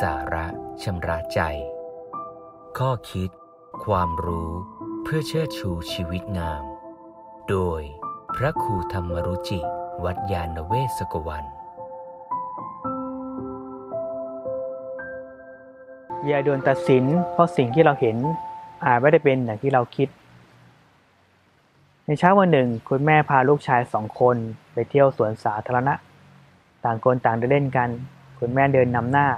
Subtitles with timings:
[0.00, 0.46] สาระ
[0.82, 1.40] ชำระใจ
[2.78, 3.30] ข้อคิด
[3.84, 4.50] ความรู้
[5.02, 6.64] เพื่อเชิดชูชีวิตงาม
[7.48, 7.80] โดย
[8.36, 9.60] พระครูธรรมรุจิ
[10.04, 11.44] วัดยาณเวศกวัน
[16.26, 18.16] อย่าด่วนตัดสิน เพราะสิ่งที่เราเห็น
[18.84, 20.08] อาจไม่ได้เป็นอย่างที่เราคิด
[22.06, 24.36] ในเช้าวันหนึ่ง คุณแม่พาลูกชายสองคน
[24.72, 25.94] ไปเที่ยวสวนสาธารณะ
[26.84, 27.88] ต่างคนต่างเดินเล่นกัน
[28.38, 29.28] คุณแม่เดินนำหน้า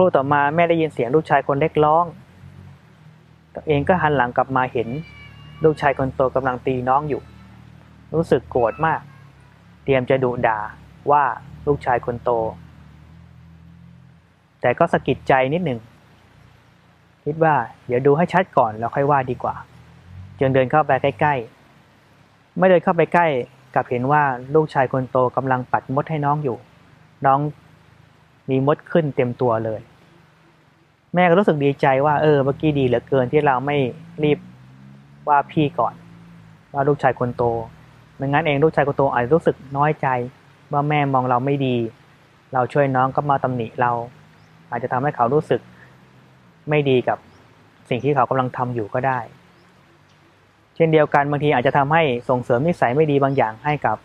[0.00, 2.04] รู่ต่อมาแม่ได้ยินเสียงลูกชายคนเล็กร้อง
[3.54, 4.88] ตัวเองก็หันหลังกลับมาเห็น
[5.64, 7.22] ลูกชายคนโตกำลังตีน้องอยู่
[8.14, 9.00] รู้สึกโกรธมาก
[9.84, 10.58] เตรียมจะดุด่า
[11.10, 11.22] ว่า
[11.66, 12.30] ลูกชายคนโต
[14.60, 15.80] แต่ก็สะกิดใจนิดหนึ่ง
[17.24, 17.54] คิดว่า
[17.86, 19.54] เดี๋ยวดูให้ชัดก่อนแล้วค่อยว่าดีกว่า
[20.38, 21.34] จึงเดินเข้าไปใกล้
[21.96, 23.26] ๆ ไม่เดินเข้าไปใกล้
[23.74, 24.22] กลับเห็นว่า
[24.54, 26.56] ลูกชายคนโตกำลังปัดมดให้น้องอยู่
[27.26, 27.38] น้อง
[28.50, 29.80] มีมดขึ้นเต็มตัวเลย
[31.14, 33.76] แม่ก็รู้สึกดีใจว่าเออเมื่อกี้ดีเหลือเกินที่เราไม่
[34.22, 34.38] รีบ
[35.28, 35.94] ว่าพี่ก่อน
[36.74, 37.44] ว่าลูกชายคนโต
[38.16, 40.06] ไม่งั้นเองลูกชายคนโตอาจจะรู้สึกน้อยใจ
[40.72, 41.76] ว่าแม่มองเราไม่ดี
[42.54, 43.90] เราช่วยน้องก็มาตำหนิเรา
[44.70, 45.60] อาจจะทำให้เขารู้สึก
[46.70, 47.18] ไม่ดีกับ
[47.88, 49.18] สิ่งที่เขากำลังทำอยู่ก็ได้
[50.76, 53.96] เช่นเดียวกันบางทีอาจจะทำให้ส่งเสริมนิสัยไม่ดีบางอย่างให้กับ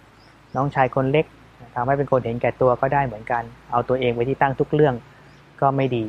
[0.55, 1.25] น้องชายคนเล็ก
[1.75, 4.95] ทำให้เป็นคนเห็นแก่ตัวก็ได้เหมือนกัน เอาตัวเองไว้ที่ตั้งทุกเรื่อง
[5.61, 6.05] ก็ไม่ดี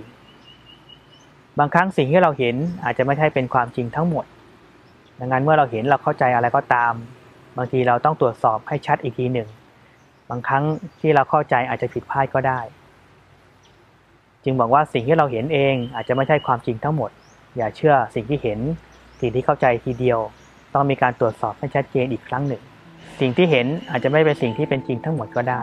[1.59, 4.25] บางครั้งสิ่งที่เราเห็นอาจจะไม่ใช่เป็นความจริงทั้งหมด
[5.19, 6.93] ดังนั้นเมื่อเราเห็นเราเข้าใจอะไรก็ตาม
[7.57, 9.49] บางทีเราต้องตรวจสอบให้ชัดอีกทีหนึ่ง
[10.31, 10.65] บางครั้ง
[11.01, 12.61] ที่เราเข้าใจอาจจะผิดพลาดก็ได้
[14.45, 17.11] จึงบอกว่าสิ่งที่เราเห็นเองอาจจะไม่ใช่ความจริงทั้งหมด
[17.57, 18.59] อย่าเชื่อสิ่งที่เห็น
[19.21, 20.19] สิ่งที่เข้าใจทีเดียว
[20.75, 22.63] ต้องมีการตรวจสอบให้ชัดเจนอีกครั้งหนึ่ง
[23.21, 25.63] สิ่งที่เห็นอาจจะไม่เป็นสิ่งที่เป็นจริงทั้งหมดก็ได้